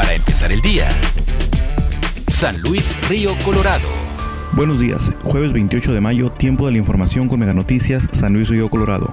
[0.00, 0.88] Para empezar el día.
[2.26, 3.86] San Luis Río Colorado.
[4.52, 8.48] Buenos días, jueves 28 de mayo, tiempo de la información con Mega Noticias, San Luis
[8.48, 9.12] Río Colorado.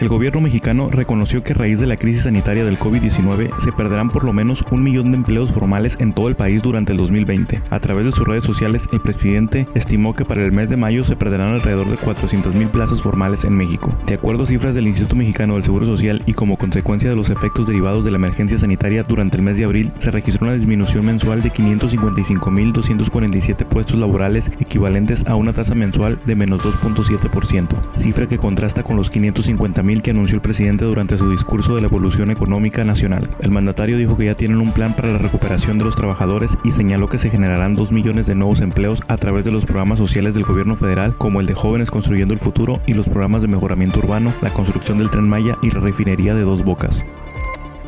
[0.00, 4.10] El gobierno mexicano reconoció que a raíz de la crisis sanitaria del COVID-19 se perderán
[4.10, 7.62] por lo menos un millón de empleos formales en todo el país durante el 2020.
[7.70, 11.04] A través de sus redes sociales, el presidente estimó que para el mes de mayo
[11.04, 13.96] se perderán alrededor de 400.000 plazas formales en México.
[14.04, 17.30] De acuerdo a cifras del Instituto Mexicano del Seguro Social y como consecuencia de los
[17.30, 21.06] efectos derivados de la emergencia sanitaria durante el mes de abril, se registró una disminución
[21.06, 28.38] mensual de 555.247 puestos laborales equivalentes a una tasa mensual de menos 2.7%, cifra que
[28.38, 32.84] contrasta con los 550 que anunció el presidente durante su discurso de la evolución económica
[32.84, 33.28] nacional.
[33.40, 36.70] El mandatario dijo que ya tienen un plan para la recuperación de los trabajadores y
[36.70, 40.32] señaló que se generarán 2 millones de nuevos empleos a través de los programas sociales
[40.34, 43.98] del gobierno federal como el de Jóvenes Construyendo el Futuro y los programas de mejoramiento
[43.98, 47.04] urbano, la construcción del tren Maya y la refinería de Dos Bocas.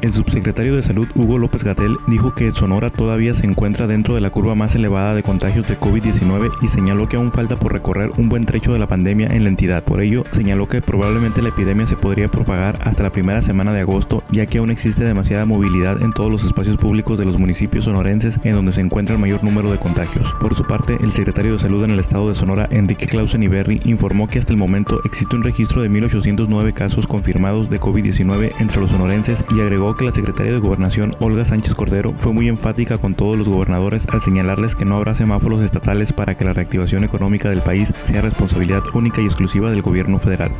[0.02, 4.20] El subsecretario de Salud Hugo López Gatel dijo que Sonora todavía se encuentra dentro de
[4.20, 8.10] la curva más elevada de contagios de COVID-19 y señaló que aún falta por recorrer
[8.18, 9.82] un buen trecho de la pandemia en la entidad.
[9.84, 13.80] Por ello, señaló que probablemente la epidemia se podría propagar hasta la primera semana de
[13.80, 17.84] agosto, ya que aún existe demasiada movilidad en todos los espacios públicos de los municipios
[17.84, 20.34] sonorenses en donde se encuentra el mayor número de contagios.
[20.38, 23.80] Por su parte, el secretario de Salud en el estado de Sonora, Enrique Clausen Iberri,
[23.84, 28.80] informó que hasta el momento existe un registro de 1.809 casos confirmados de COVID-19 entre
[28.80, 32.98] los sonorenses y agregó que la secretaria de Gobernación, Olga Sánchez Cordero, fue muy enfática
[32.98, 37.04] con todos los gobernadores al señalarles que no habrá semáforos estatales para que la reactivación
[37.04, 40.50] económica del país sea responsabilidad única y exclusiva del gobierno federal.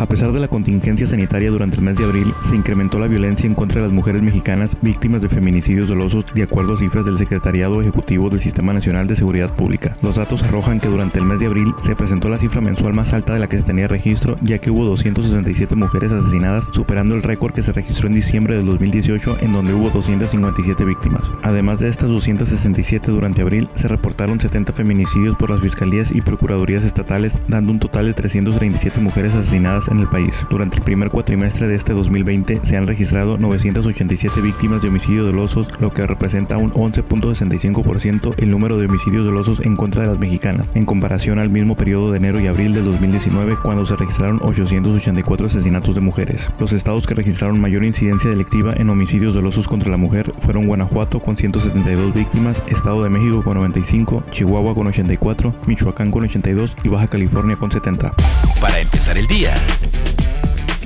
[0.00, 3.46] A pesar de la contingencia sanitaria durante el mes de abril, se incrementó la violencia
[3.46, 7.18] en contra de las mujeres mexicanas víctimas de feminicidios dolosos de acuerdo a cifras del
[7.18, 9.98] Secretariado Ejecutivo del Sistema Nacional de Seguridad Pública.
[10.00, 13.12] Los datos arrojan que durante el mes de abril se presentó la cifra mensual más
[13.12, 17.22] alta de la que se tenía registro, ya que hubo 267 mujeres asesinadas, superando el
[17.22, 21.30] récord que se registró en diciembre del 2018, en donde hubo 257 víctimas.
[21.42, 26.86] Además de estas 267 durante abril, se reportaron 70 feminicidios por las fiscalías y procuradurías
[26.86, 30.46] estatales, dando un total de 337 mujeres asesinadas en el país.
[30.50, 35.68] Durante el primer cuatrimestre de este 2020 se han registrado 987 víctimas de homicidio dolosos,
[35.80, 40.70] lo que representa un 11.65% el número de homicidios dolosos en contra de las mexicanas,
[40.74, 45.46] en comparación al mismo periodo de enero y abril del 2019 cuando se registraron 884
[45.46, 46.48] asesinatos de mujeres.
[46.58, 51.20] Los estados que registraron mayor incidencia delictiva en homicidios dolosos contra la mujer fueron Guanajuato
[51.20, 56.88] con 172 víctimas, Estado de México con 95, Chihuahua con 84, Michoacán con 82 y
[56.88, 58.12] Baja California con 70.
[58.60, 59.54] Para empezar el día.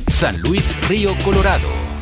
[0.09, 1.94] San Luis Río Colorado.